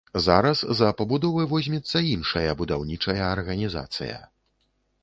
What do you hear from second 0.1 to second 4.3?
Зараз за пабудовы возьмецца іншая будаўнічая арганізацыя.